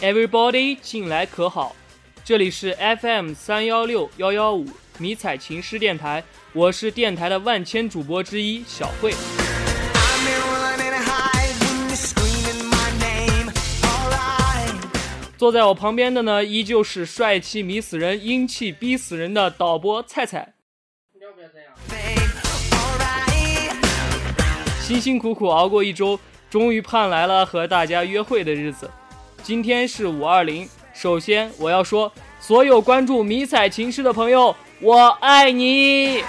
[0.00, 1.76] Everybody，进来可好？
[2.24, 4.66] 这里是 FM 三幺六幺幺五
[4.98, 9.12] 迷彩情诗电台，我是电台的万千主播之一小慧。
[15.36, 20.54] 坐在我旁边的呢，依旧是帅气迷死人、英气逼死人的导播菜菜。
[21.20, 21.72] 要不要这样？
[24.82, 26.18] 辛辛苦苦熬过一周，
[26.50, 28.90] 终于盼来了和大家约会的日子。
[29.40, 36.24] 今天是五二零，首先我要说，所有关注迷彩情诗的朋友，我爱你。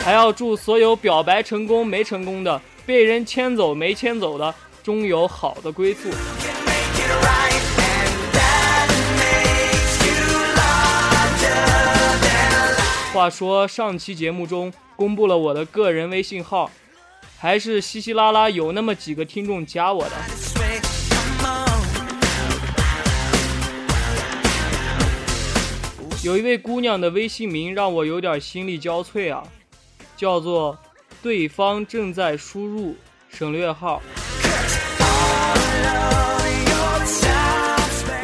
[0.00, 6.10] 还要祝所有表白成功没成功的，被人牵走没牵走的，终有好的归宿。
[13.12, 16.70] 话说上期节目中公布了我的个人微信号。
[17.38, 20.10] 还是稀稀拉拉有那么几个听众加我的。
[26.22, 29.42] 有一位姑娘的微信名让我有点心力交瘁啊，
[30.16, 30.78] 叫做
[31.20, 32.94] “对方正在输入
[33.28, 34.00] 省略号”。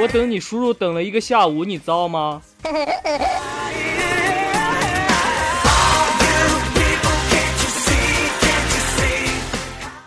[0.00, 2.41] 我等你输入等了一个下午，你糟吗？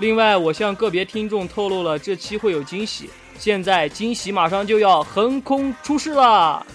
[0.02, 3.07] 另外，我向个别听众透露了这期会有惊喜，
[3.38, 6.66] 现在惊喜马上就要横空出世了！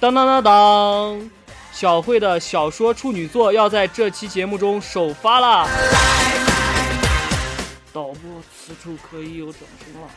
[0.00, 1.30] 当当当当，
[1.70, 5.68] 小慧的小说处女作要在这期节目中首发了。
[7.92, 10.08] 导播，此处可以有掌声了。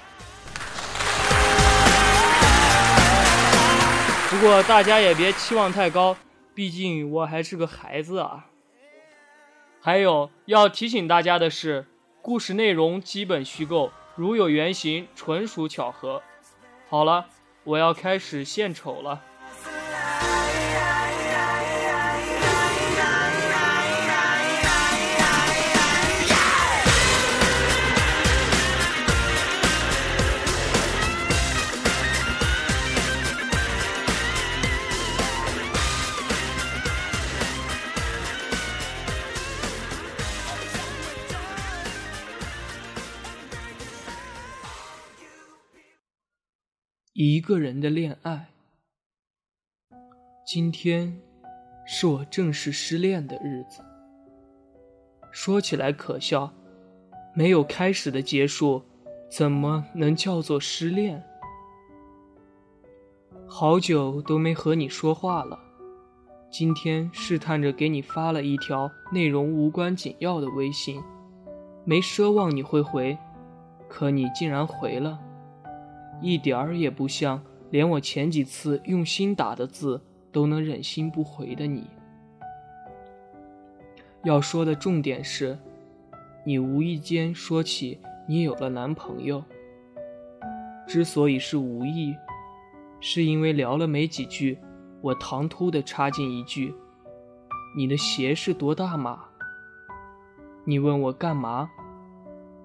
[4.32, 6.18] 不过大家也别期望太高，
[6.56, 8.48] 毕竟我还是个孩子啊。
[9.80, 11.86] 还有要提醒大家的是。
[12.24, 16.22] 故事内容基本虚构，如有原型，纯属巧合。
[16.88, 17.26] 好了，
[17.64, 19.24] 我要开始献丑了。
[47.82, 48.48] 的恋爱。
[50.46, 51.20] 今天
[51.86, 53.82] 是我正式失恋的日子。
[55.32, 56.54] 说起来可笑，
[57.34, 58.84] 没有开始的结束，
[59.30, 61.24] 怎么能叫做失恋？
[63.48, 65.60] 好久都没和你说话了，
[66.50, 71.02] 今天试探着给你发了一条内容无关紧要的微信，
[71.84, 73.18] 没奢望你会回，
[73.90, 75.20] 可你竟然回了。
[76.22, 80.00] 一点儿也不像，连我前几次用心打的字
[80.32, 81.90] 都能忍心不回的你。
[84.24, 85.58] 要说的重点是，
[86.46, 89.44] 你无意间说起你有了男朋友。
[90.86, 92.14] 之所以是无意，
[93.00, 94.60] 是因为聊了没几句，
[95.02, 96.76] 我唐突的插进一句
[97.76, 99.24] ：“你的鞋是多大码？”
[100.66, 101.72] 你问我干嘛？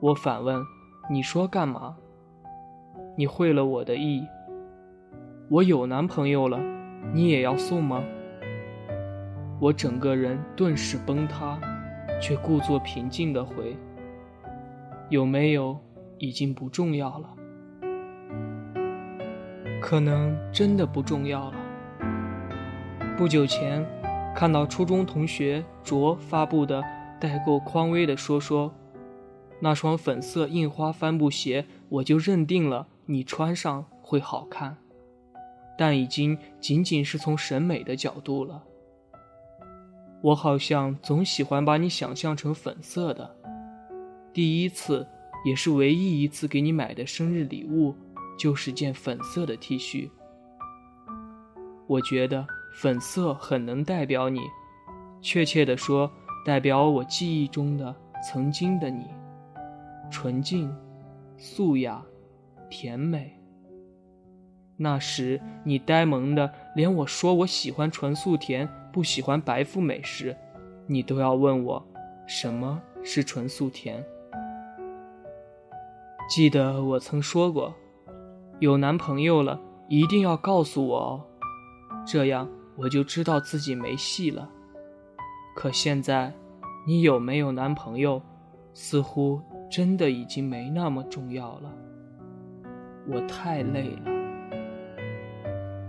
[0.01, 0.61] 我反问
[1.09, 1.97] ：“你说干嘛？”
[3.17, 4.27] 你会了我的意，
[5.49, 6.61] 我有男朋友了，
[7.15, 8.03] 你也要送吗？
[9.61, 11.57] 我整个人顿时崩塌，
[12.21, 13.77] 却故作平静的回：
[15.09, 15.79] 有没有
[16.19, 17.29] 已经不重要了，
[19.81, 21.55] 可能真的不重要了。
[23.17, 23.87] 不久前，
[24.35, 26.83] 看到初中同学卓发布的
[27.21, 28.75] 代购匡威的说说，
[29.61, 32.89] 那双粉色印花帆布鞋，我就认定了。
[33.07, 34.77] 你穿上会好看，
[35.77, 38.63] 但已经仅仅是从审美的角度了。
[40.23, 43.37] 我好像总喜欢把你想象成粉色的。
[44.33, 45.07] 第一次，
[45.45, 47.95] 也是唯一一次给你买的生日礼物，
[48.39, 50.11] 就是件粉色的 T 恤。
[51.87, 54.41] 我觉得粉色很能代表你，
[55.21, 56.11] 确切的说，
[56.45, 57.95] 代表我记忆中的
[58.29, 59.05] 曾经的你，
[60.11, 60.75] 纯净、
[61.37, 62.03] 素雅。
[62.69, 63.33] 甜美。
[64.77, 70.37] 那时你呆萌的，连我说我喜欢纯素甜，不喜欢白富美时，
[70.87, 71.87] 你都要问我
[72.27, 74.05] 什么是纯素甜。
[76.29, 77.75] 记得我曾说过，
[78.59, 81.25] 有男朋友了一定要告诉我哦。
[82.05, 84.51] 这样我就知道自己没戏了。
[85.55, 86.33] 可现在，
[86.87, 88.21] 你有没有男朋友，
[88.75, 89.41] 似乎
[89.71, 91.73] 真的已经没那么重要了。
[93.09, 94.11] 我太累了，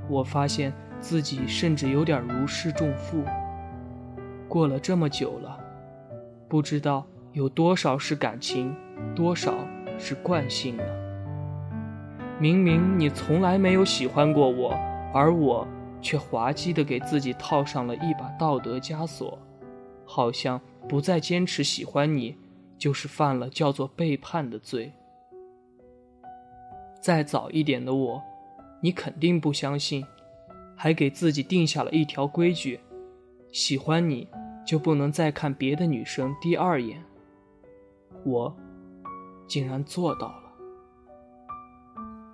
[0.09, 3.23] 我发现自己甚至有点如释重负。
[4.47, 5.59] 过了这么久了，
[6.47, 8.75] 不知道有多少是感情，
[9.15, 9.53] 多少
[9.97, 10.83] 是惯性呢？
[12.39, 14.73] 明明你从来没有喜欢过我，
[15.13, 15.67] 而我
[16.01, 19.37] 却滑稽地给自己套上了一把道德枷锁。
[20.05, 22.37] 好像不再坚持喜欢你，
[22.77, 24.93] 就是犯了叫做背叛的罪。
[27.01, 28.21] 再早一点的我，
[28.81, 30.05] 你肯定不相信，
[30.75, 32.79] 还给自己定下了一条规矩：
[33.51, 34.27] 喜欢你
[34.65, 37.03] 就不能再看别的女生第二眼。
[38.23, 38.55] 我
[39.47, 40.43] 竟然做到了。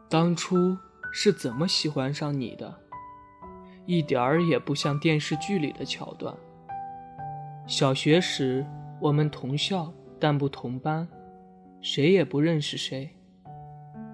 [0.10, 0.78] 当初
[1.12, 2.74] 是怎么喜欢上你的？
[3.86, 6.34] 一点儿也不像电视剧里的桥段。
[7.68, 8.66] 小学时，
[9.00, 11.08] 我们同校但不同班，
[11.82, 13.10] 谁也不认识谁。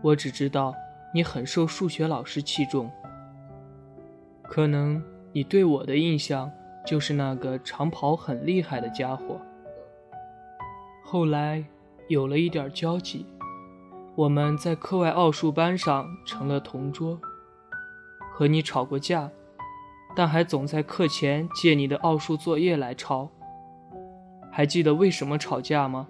[0.01, 0.73] 我只知道
[1.13, 2.91] 你很受数学老师器重。
[4.43, 5.01] 可能
[5.31, 6.51] 你对我的印象
[6.85, 9.39] 就是那个长跑很厉害的家伙。
[11.03, 11.63] 后来
[12.07, 13.25] 有了一点交集，
[14.15, 17.19] 我们在课外奥数班上成了同桌。
[18.31, 19.29] 和你吵过架，
[20.15, 23.29] 但还总在课前借你的奥数作业来抄。
[24.51, 26.07] 还记得为什么吵架吗？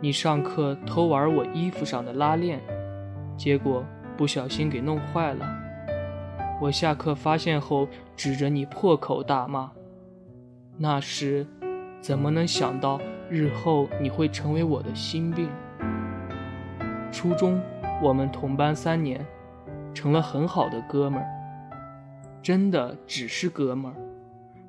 [0.00, 2.60] 你上课偷玩我衣服上的拉链，
[3.36, 3.84] 结果
[4.16, 5.46] 不小心给弄坏了。
[6.60, 9.72] 我下课发现后，指着你破口大骂。
[10.78, 11.46] 那时，
[12.00, 15.48] 怎么能想到日后你会成为我的心病？
[17.10, 17.60] 初中，
[18.02, 19.24] 我们同班三年，
[19.92, 21.28] 成了很好的哥们儿，
[22.42, 23.96] 真的只是哥们儿。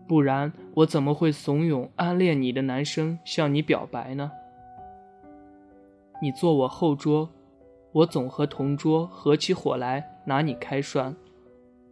[0.08, 4.32] 不然我怎么会怂恿暗恋你的男生向你表白呢？
[6.22, 7.30] 你坐我后桌，
[7.94, 11.16] 我总和同桌合起伙来拿你开涮，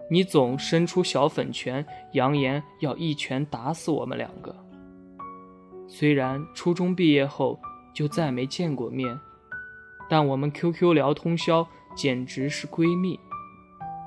[0.09, 4.53] 你总伸出小粉拳，扬言要一拳打死我们两个。
[5.87, 7.59] 虽然初中毕业后
[7.93, 9.17] 就再没见过面，
[10.09, 11.65] 但我们 QQ 聊通宵，
[11.95, 13.19] 简直是闺蜜。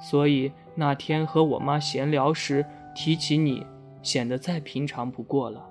[0.00, 3.66] 所以那天和我妈闲聊时提起你。
[4.04, 5.66] 显得再平常不过了。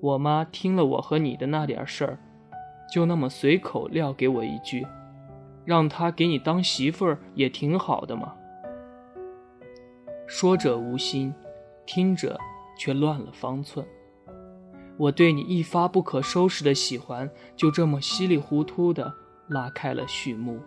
[0.00, 2.18] 我妈听了我和你的那点事儿，
[2.90, 4.86] 就那么随口撂给我一句
[5.68, 8.32] ：“让她给你当媳妇儿也挺好的嘛。”
[10.26, 11.34] 说者无心，
[11.84, 12.40] 听者
[12.78, 13.86] 却乱了方寸。
[14.96, 19.12] 我对你一发不可收拾的喜欢，就这么稀里糊涂的
[19.48, 20.58] 拉开了序幕。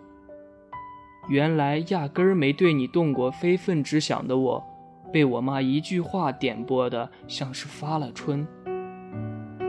[1.28, 4.64] 原来压根儿没对你动过非分之想的我。
[5.12, 8.46] 被我妈一句话点拨的，像是发了春。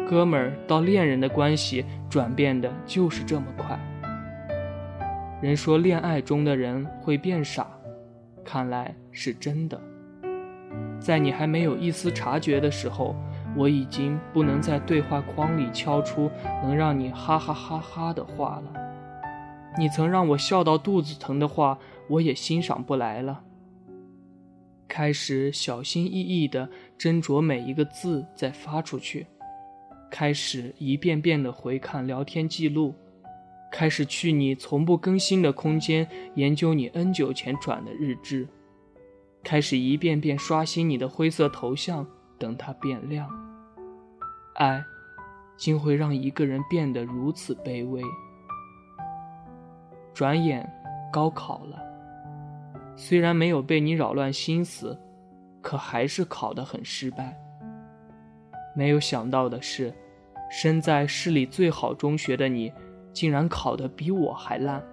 [0.07, 3.77] 哥们儿到恋人的关系转变的就是这么快。
[5.43, 7.67] 人说恋爱中的人会变傻，
[8.45, 9.77] 看来是真的。
[11.01, 13.13] 在你还没有一丝察觉的时候，
[13.53, 16.31] 我已经不能在对话框里敲出
[16.61, 18.73] 能让你哈哈哈哈的话了。
[19.77, 23.43] 你曾让我笑到肚子疼的话，我也欣赏不来了。
[24.87, 29.27] 开始小心翼翼地斟酌每一个字再发出去，
[30.09, 32.95] 开始一遍遍地回看聊天记录，
[33.73, 38.47] 开始去你从不更新的空间研究你 N 久前转的日志，
[39.43, 42.05] 开始一遍遍刷新你的灰色头像，
[42.37, 43.27] 等它变亮。
[44.57, 44.85] 爱，
[45.57, 48.03] 竟会让一个人变得如此卑微。
[50.13, 50.71] 转眼，
[51.11, 51.81] 高考了。
[52.95, 54.95] 虽然没有被你扰乱心思，
[55.63, 57.35] 可还是考得很失败。
[58.75, 59.91] 没有想到的是，
[60.51, 62.71] 身在市里最好中学的你，
[63.13, 64.83] 竟然考得比我还烂。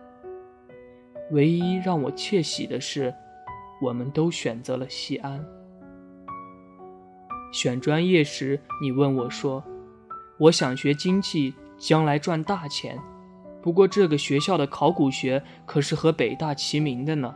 [1.33, 3.15] 唯一让我窃喜的是，
[3.83, 5.45] 我们都选择了西安。
[7.53, 9.65] 选专业时，你问我说
[10.39, 12.97] ：“我想学经济，将来赚大钱。
[13.63, 17.35] 不过这个学校的考古学可是和北大齐名的呢。”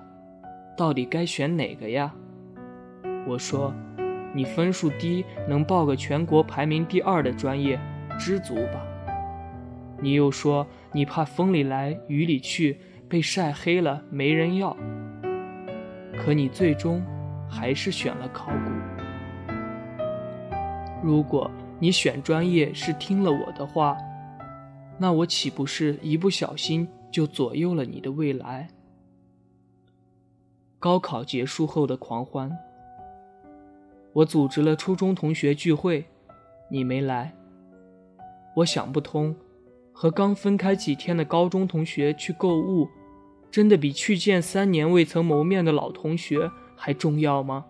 [0.76, 2.12] 到底该选哪个呀？
[3.26, 3.72] 我说，
[4.34, 7.78] 你分数低，能报个全国排名第二的专业，
[8.18, 8.84] 知足吧。
[10.00, 14.76] 你又说，你怕风里来雨里去，被晒黑了没人要。
[16.16, 17.02] 可你最终
[17.48, 18.70] 还是选了考古。
[21.02, 23.96] 如果你选专业是听了我的话，
[24.98, 28.68] 那我岂不是一不小心就左右了你的未来？
[30.78, 32.50] 高考结束后的狂欢。
[34.12, 36.04] 我组织了初中同学聚会，
[36.70, 37.34] 你没来。
[38.54, 39.34] 我想不通，
[39.96, 42.88] 和刚分开几天的高中同学去购物，
[43.48, 47.64] 真的比去见三年未曾谋面的老同学还重要吗？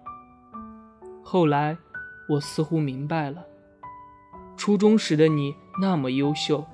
[1.23, 1.77] 后来，
[2.31, 3.45] 我似乎明白了，
[4.57, 6.65] 初中时的你那么优秀，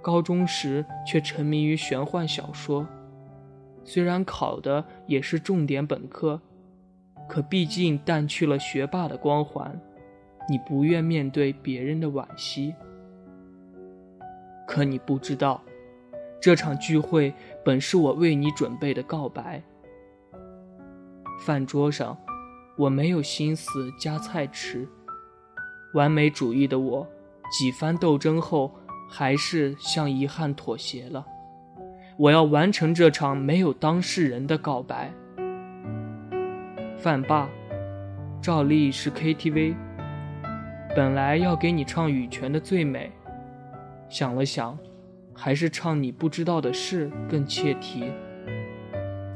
[0.00, 2.86] 高中时却沉迷于玄幻小说。
[3.84, 6.40] 虽然考的也是重点本科，
[7.28, 9.78] 可毕竟淡去了学霸的光环，
[10.48, 12.74] 你不愿面对别人的惋惜。
[14.66, 15.62] 可你不知道，
[16.40, 17.32] 这场聚会
[17.64, 19.62] 本是我为你准备的告白。
[21.40, 22.16] 饭桌上，
[22.76, 24.88] 我没有心思夹菜吃，
[25.94, 27.06] 完美主义的我，
[27.50, 28.74] 几番斗争后，
[29.10, 31.26] 还是向遗憾妥协了。
[32.16, 35.12] 我要完成这场没有当事人的告白。
[36.96, 37.48] 饭罢，
[38.40, 39.74] 照例是 KTV。
[40.96, 43.12] 本来要给你唱羽泉的《最美》，
[44.08, 44.78] 想了想，
[45.34, 48.12] 还是唱你不知道的事更切题。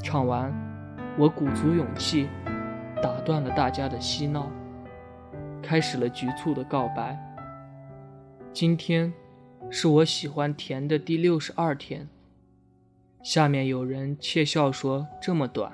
[0.03, 0.53] 唱完，
[1.19, 2.29] 我鼓足勇气，
[3.03, 4.51] 打断了大家的嬉闹，
[5.63, 7.19] 开始了局促的告白。
[8.53, 9.13] 今天，
[9.71, 12.09] 是我喜欢甜的第六十二天。
[13.23, 15.73] 下面有人窃笑说：“这么短，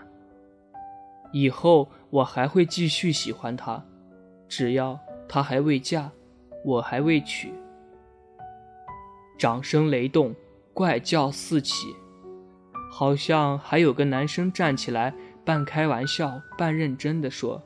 [1.32, 3.84] 以后我还会继续喜欢他，
[4.48, 4.98] 只要
[5.28, 6.10] 他还未嫁，
[6.64, 7.52] 我还未娶。”
[9.36, 10.34] 掌声雷动，
[10.72, 11.88] 怪叫四起，
[12.90, 15.14] 好像还有个男生站起来，
[15.44, 17.62] 半开玩笑半认真的说：“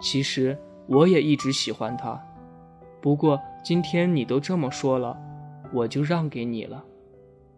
[0.00, 2.20] 其实我也一直喜欢他，
[3.00, 5.16] 不过今天你都这么说了，
[5.72, 6.84] 我就让给你了。”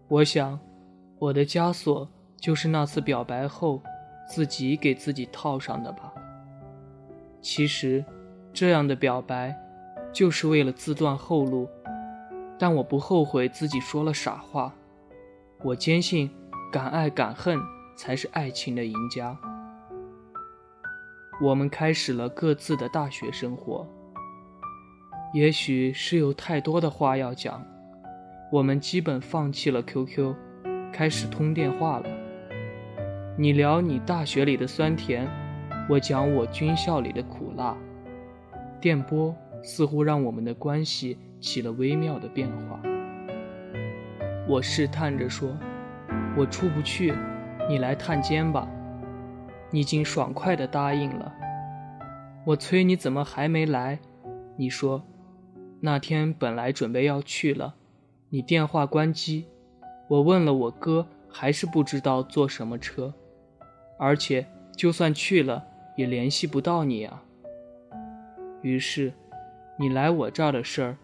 [0.08, 0.58] 我想。
[1.18, 3.80] 我的枷锁就是那次表白后，
[4.28, 6.12] 自己给自己套上的吧。
[7.40, 8.04] 其实，
[8.52, 9.56] 这样的表白，
[10.12, 11.68] 就是为了自断后路。
[12.62, 14.72] 但我不后悔自己说了傻话。
[15.64, 16.30] 我坚信，
[16.70, 17.58] 敢爱敢恨
[17.96, 19.36] 才是爱情的赢家。
[21.42, 23.84] 我们开始了各自的大学生活。
[25.34, 27.60] 也许是有太多的话要讲，
[28.52, 30.32] 我们基本放弃了 QQ。
[30.92, 32.08] 开始通电话了。
[33.36, 35.28] 你聊你大学里的酸甜，
[35.88, 37.76] 我讲我军校里的苦辣。
[38.80, 42.80] 电波似乎让我们的关系起了微妙的变化。
[44.48, 45.54] 我试探着说
[46.38, 47.12] ：“我出不去，
[47.68, 48.66] 你来探监吧。”
[49.74, 51.34] 你竟爽快地答应了。
[52.44, 53.98] 我催你怎么还没来？
[54.56, 55.02] 你说
[55.80, 57.74] ：“那天本来准备要去了，
[58.28, 59.46] 你电话关机。”
[60.08, 63.14] 我问了我哥，还是不知道坐什么车，
[63.98, 64.46] 而且
[64.76, 65.64] 就算去了，
[65.96, 67.22] 也联系不到你啊。
[68.60, 69.14] 于是，
[69.78, 70.96] 你来我这儿的事儿，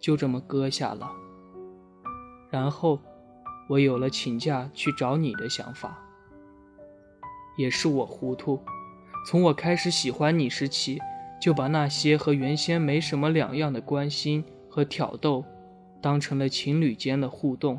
[0.00, 1.12] 就这么搁下了。
[2.50, 2.98] 然后，
[3.68, 5.96] 我有了请假去找你的想法。
[7.56, 8.58] 也是我糊涂，
[9.26, 10.98] 从我开始喜欢你时起，
[11.40, 15.44] 就把那些和原先没什么两样的关心和挑逗，
[16.00, 17.78] 当成了情侣间的互动。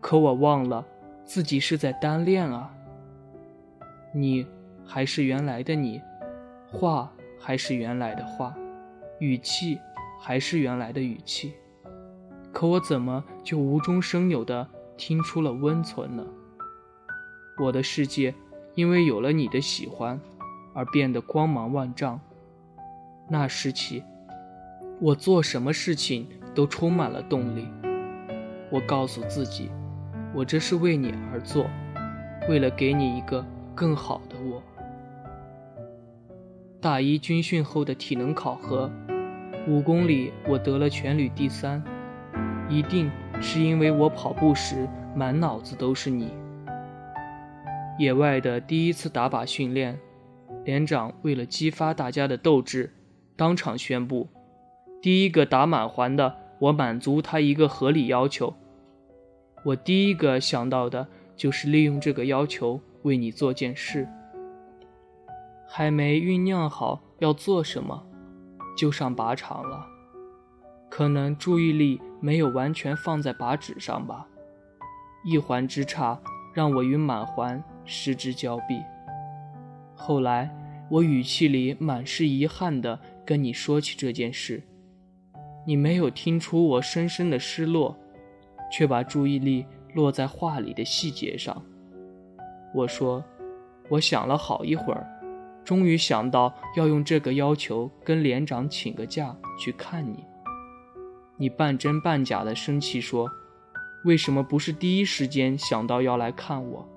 [0.00, 0.84] 可我忘了，
[1.24, 2.74] 自己是在单恋啊。
[4.12, 4.46] 你
[4.84, 6.02] 还是原来的你，
[6.70, 8.54] 话还是原来的话，
[9.18, 9.80] 语气
[10.22, 11.54] 还是原来的语气。
[12.52, 16.24] 可我怎么就无中生有的听出了温存呢？
[17.58, 18.32] 我的世界
[18.76, 20.20] 因为有了你的喜欢，
[20.72, 22.20] 而变得光芒万丈。
[23.28, 24.04] 那时起，
[25.00, 27.66] 我做什么事情都充满了动力。
[28.70, 29.70] 我告诉自己。
[30.34, 31.66] 我这是为你而做，
[32.48, 34.62] 为了给你一个更好的我。
[36.80, 38.90] 大一军训后的体能考核，
[39.68, 41.80] 五公里我得了全旅第三，
[42.68, 43.08] 一定
[43.40, 46.32] 是因为我跑步时满脑子都是你。
[47.96, 49.96] 野外的第一次打靶训练，
[50.64, 52.92] 连长为了激发大家的斗志，
[53.36, 54.28] 当场宣布：
[55.00, 58.52] 第一个打满环的，我满足他一个合理要求。
[59.64, 64.08] 我第一个想到的就是利用这个要求为你做件事，
[65.68, 68.04] 还没酝酿好要做什么，
[68.76, 69.86] 就上靶场了。
[70.88, 74.26] 可能注意力没有完全放在靶纸上吧，
[75.24, 76.20] 一环之差
[76.52, 78.80] 让我与满环失之交臂。
[79.94, 80.54] 后来
[80.90, 84.62] 我语气里满是遗憾地跟你说起这件事，
[85.66, 87.96] 你没有听出我深深的失落。
[88.74, 91.62] 却把注意力落在话里的细节上。
[92.74, 93.22] 我说
[93.90, 95.06] ：“我想了好一会儿，
[95.64, 100.24] 终于想到要用这个要求跟连长请个假去看你。
[101.36, 103.28] 你半真半假的生气说
[104.04, 106.88] ：“为什么不是第一时间想到要来看我？”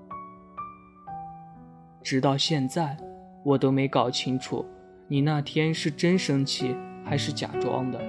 [2.02, 2.96] 直到现在，
[3.44, 4.64] 我都没搞清楚，
[5.08, 8.00] 你那天是真生气还是假装的。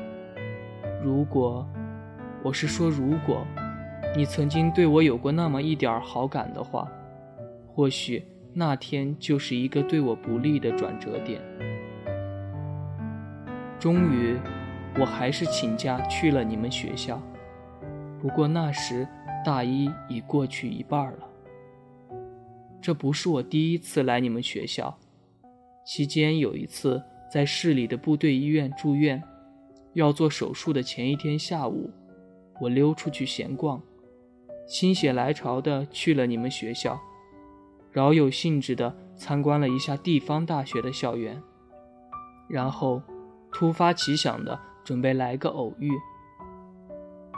[1.03, 1.67] 如果，
[2.43, 3.45] 我是说如果，
[4.15, 6.87] 你曾经对我有过那么一点好感的话，
[7.73, 8.23] 或许
[8.53, 11.41] 那天就是一个对我不利的转折点。
[13.79, 14.37] 终于，
[14.99, 17.21] 我还是请假去了你们学校，
[18.19, 19.07] 不过那时
[19.45, 21.19] 大一已过去一半了。
[22.81, 24.97] 这不是我第一次来你们学校，
[25.85, 29.21] 期间有一次在市里的部队医院住院，
[29.93, 31.91] 要做手术的前一天下午，
[32.59, 33.81] 我溜出去闲逛，
[34.65, 36.99] 心血来潮的去了你们学校，
[37.97, 41.41] 饶有兴致的参观了一下地方大学的校园，
[42.47, 43.01] 然后
[43.51, 45.89] 突发奇想的准备来个偶遇。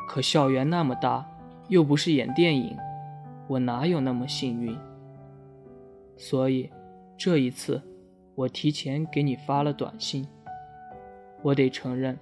[0.06, 1.26] 可校园那么大，
[1.70, 2.76] 又不是演电影，
[3.48, 4.78] 我哪有那么幸运？
[6.18, 6.70] 所以，
[7.18, 7.82] 这一次，
[8.36, 10.28] 我提前给你发了短信。
[11.42, 12.20] 我得承认，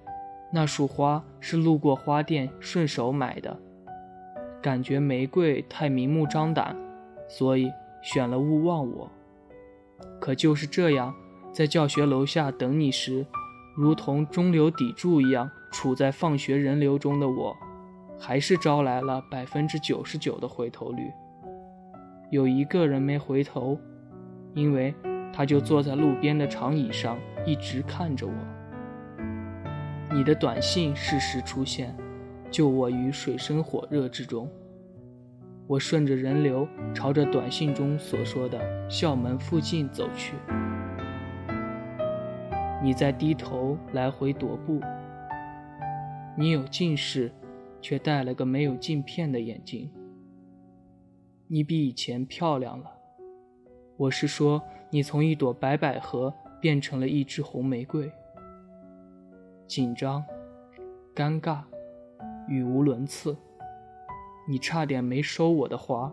[0.53, 3.59] 那束花是路过花店顺手买的，
[4.61, 6.77] 感觉玫瑰太明目张胆，
[7.27, 7.73] 所以
[8.13, 9.11] 选了勿忘我。
[10.17, 11.13] 可就是这样，
[11.51, 13.25] 在教学楼下等你时，
[13.75, 17.53] 如同中流砥柱一样处在放学人流中的我，
[18.17, 21.11] 还是招来了百分之九十九的回头率。
[22.31, 23.77] 有一个人没回头，
[24.53, 24.95] 因为
[25.33, 28.33] 他就坐在路边的长椅上，一直看着我。
[30.15, 31.93] 你的短信适时出现，
[32.49, 34.49] 救我于水深火热之中。
[35.67, 40.33] 我顺着人流，朝着短信中所说的校门附近走去。
[42.81, 44.79] 你在低头来回踱步。
[46.37, 47.29] 你有近视，
[47.81, 49.91] 却戴了个没有镜片的眼镜。
[51.47, 52.85] 你比以前漂亮了，
[53.97, 58.09] 我是说，你从一朵白百合变成了一支红玫瑰。
[59.67, 60.23] 紧张、
[61.13, 61.59] 尴尬、
[62.47, 63.35] 语无伦次，
[64.49, 66.09] 你差点没收我的花，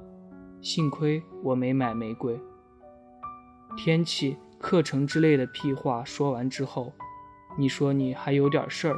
[0.61, 2.37] 幸亏我没买玫瑰。
[3.77, 6.93] 天气、课程之类的屁话说完之后，
[7.57, 8.97] 你说你还有点事儿，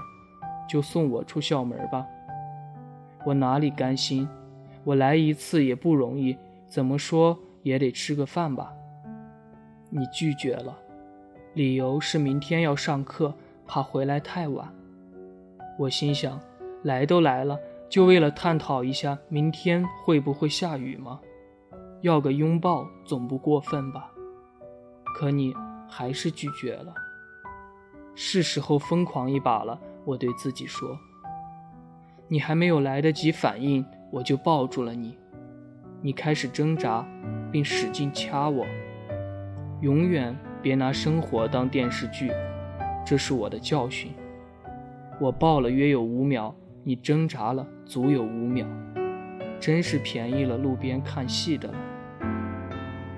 [0.67, 2.07] 就送我出校门吧。
[3.27, 4.27] 我哪里甘心？
[4.85, 6.35] 我来一次也不容易，
[6.67, 8.73] 怎么说也得吃个饭吧。
[9.91, 10.79] 你拒绝了，
[11.53, 13.35] 理由是明天要上课，
[13.67, 14.67] 怕回来太晚。
[15.79, 16.41] 我心想，
[16.85, 21.21] 来都来了，就为了探讨一下明天会不会下雨吗？
[22.03, 24.11] 要个拥抱总不过分吧？
[25.15, 25.55] 可你
[25.89, 26.95] 还是拒绝了。
[28.15, 30.99] 是时候疯狂一把了，我对自己说。
[32.29, 33.85] 你还没有来得及反应。
[34.13, 35.19] 我就抱住了你，
[36.01, 37.05] 你开始挣扎，
[37.51, 38.65] 并使劲掐我。
[39.81, 42.31] 永远别拿生活当电视剧，
[43.05, 44.13] 这是我的教训。
[45.21, 46.55] 我抱了约有五秒，
[46.89, 48.65] 你挣扎了足有五秒，
[49.59, 51.79] 真是便宜了路边看戏的了。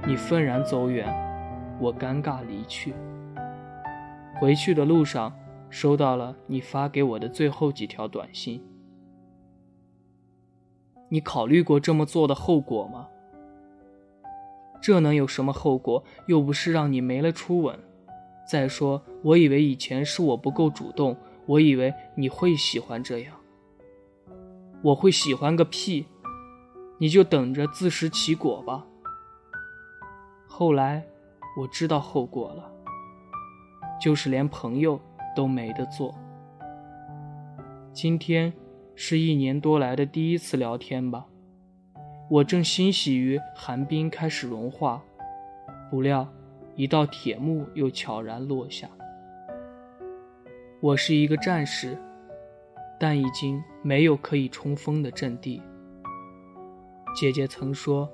[0.07, 1.07] 你愤然走远，
[1.79, 2.95] 我尴尬离去。
[4.41, 5.31] 回去的路上，
[5.69, 8.65] 收到了你发给我的最后几条短信。
[11.11, 13.07] 你考虑过这么做的后果吗？
[14.81, 16.03] 这能有什么后果？
[16.25, 17.79] 又不是让你没了初吻。
[18.51, 23.38] 再说，我以为以前是我不够主动，我以为你会喜欢这样。
[24.83, 26.07] 我会喜欢个屁！
[26.99, 28.87] 你就等着自食其果吧。
[30.47, 31.05] 后来
[31.61, 32.71] 我知道后果了，
[34.01, 35.01] 就是连朋友
[35.37, 36.15] 都没得做。
[37.93, 38.53] 今天。
[39.01, 41.25] 是一年多来的第一次聊天吧，
[42.29, 45.01] 我正欣喜于寒冰开始融化，
[45.89, 46.27] 不料
[46.75, 48.91] 一道铁幕又悄然落下。
[50.81, 51.97] 我是一个战士，
[52.99, 55.63] 但已经没有可以冲锋的阵地。
[57.15, 58.09] 姐姐曾说，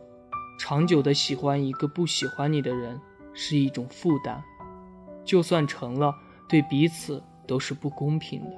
[0.58, 3.00] 长久的喜欢一个不喜欢你的人
[3.32, 4.40] 是一种负担，
[5.24, 6.14] 就算成了，
[6.48, 8.50] 对彼此都是不公平的。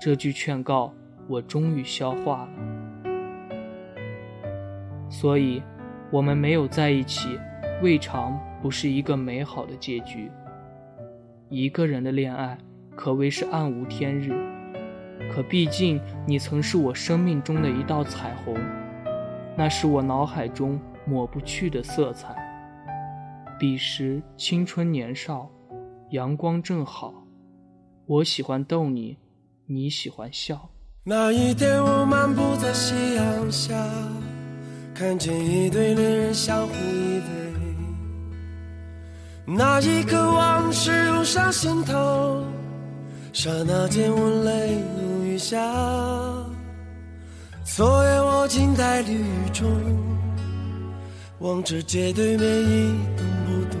[0.00, 0.92] 这句劝告，
[1.28, 2.50] 我终于消化了。
[5.10, 5.62] 所以，
[6.10, 7.38] 我们没有在一起，
[7.82, 10.30] 未尝不是一个美好的结局。
[11.48, 12.56] 一个人的恋爱
[12.96, 14.32] 可谓是暗无天日，
[15.34, 18.54] 可毕竟你曾是我生命中的一道彩虹，
[19.56, 22.36] 那是我脑海中抹不去的色彩。
[23.58, 25.48] 彼时青春年少，
[26.10, 27.14] 阳光正好，
[28.06, 29.16] 我喜欢逗你，
[29.66, 30.68] 你喜欢笑。
[31.04, 33.74] 那一天，我漫步在夕阳下，
[34.94, 37.22] 看见一对恋人相互依偎。
[39.46, 42.44] 那一刻，往事涌上心头，
[43.32, 45.01] 刹那间，我泪如
[45.32, 45.56] 雨下。
[47.64, 49.66] 昨夜，我静在绿雨中。
[51.38, 53.80] 望着街对面一动不动，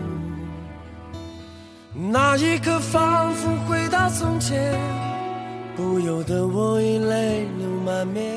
[2.10, 4.74] 那一刻仿佛回到从前，
[5.76, 8.36] 不由得我已泪流满面。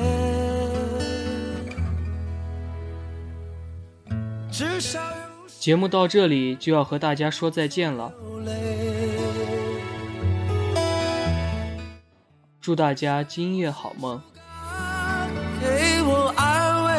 [5.58, 8.12] 节目到这里就要和大家说再见了，
[12.66, 14.20] 祝大家今夜好梦。
[15.60, 16.90] 给我安慰，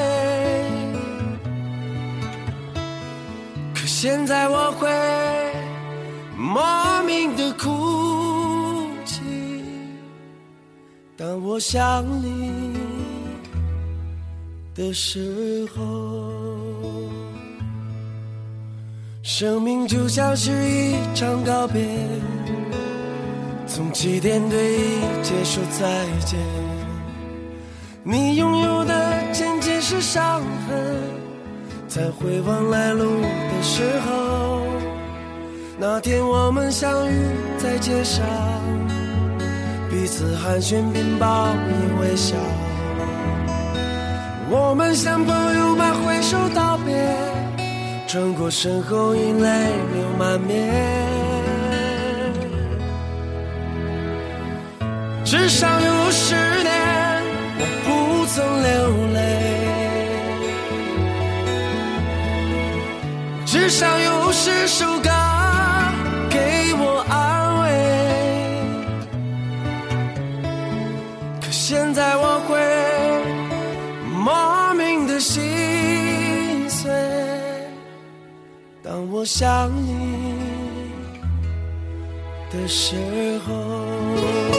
[3.75, 4.89] 可现在我会
[6.37, 9.25] 莫名的哭泣，
[11.17, 12.73] 当我想你
[14.73, 16.31] 的时候。
[19.21, 21.83] 生命就像是一场告别，
[23.77, 24.79] 从起点对
[25.21, 25.85] 结束再
[26.25, 26.39] 见。
[28.01, 30.97] 你拥有的仅仅是伤痕。
[31.87, 34.63] 在回望来路的时候，
[35.77, 37.13] 那天我们相遇
[37.59, 38.25] 在街上，
[39.91, 42.35] 彼此寒暄并报以微笑。
[44.49, 46.95] 我们像朋友般挥手道别，
[48.07, 51.06] 转过身后已泪流满面。
[55.47, 56.69] 至少有十年，
[57.57, 58.69] 我不曾流
[59.13, 59.19] 泪。
[63.45, 65.09] 至少有十首歌
[66.29, 67.65] 给我安慰，
[71.39, 72.59] 可现在我会
[74.11, 76.91] 莫名的心碎，
[78.83, 80.35] 当我想你
[82.51, 84.56] 的时候。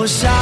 [0.00, 0.39] 火烧。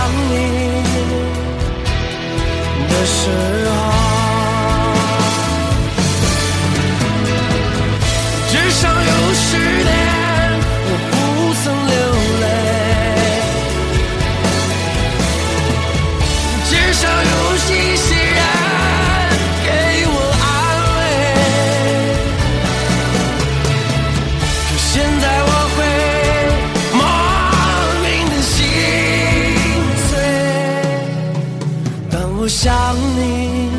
[32.61, 32.75] 想
[33.15, 33.71] 你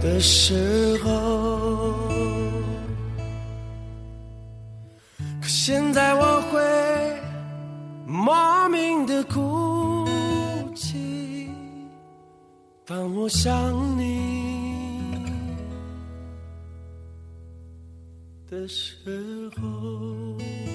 [0.00, 2.08] 的时候，
[5.38, 6.58] 可现在我会
[8.06, 10.08] 莫名的哭
[10.74, 11.50] 泣。
[12.86, 13.54] 当我想
[13.98, 15.12] 你
[18.50, 18.96] 的时
[19.60, 20.67] 候。